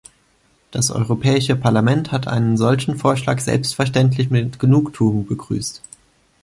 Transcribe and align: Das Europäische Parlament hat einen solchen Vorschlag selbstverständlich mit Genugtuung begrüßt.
Das 0.71 0.89
Europäische 0.89 1.55
Parlament 1.55 2.11
hat 2.11 2.27
einen 2.27 2.57
solchen 2.57 2.97
Vorschlag 2.97 3.39
selbstverständlich 3.39 4.31
mit 4.31 4.57
Genugtuung 4.57 5.27
begrüßt. 5.27 5.83